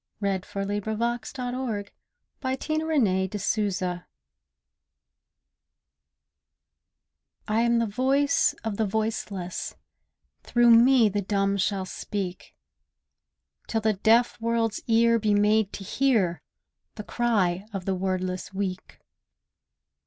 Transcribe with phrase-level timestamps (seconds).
[0.15, 4.01] (Ah, well a day.) THE VOICE OF THE VOICELESS
[7.47, 9.75] I am the voice of the voiceless;
[10.41, 12.55] Through me the dumb shall speak;
[13.67, 16.41] Till the deaf world's ear be made to hear
[16.95, 18.97] The cry of the wordless weak.